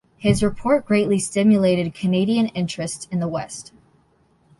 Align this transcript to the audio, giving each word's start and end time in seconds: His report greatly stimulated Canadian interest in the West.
His 0.17 0.41
report 0.41 0.87
greatly 0.87 1.19
stimulated 1.19 1.93
Canadian 1.93 2.47
interest 2.47 3.07
in 3.11 3.19
the 3.19 3.27
West. 3.27 3.71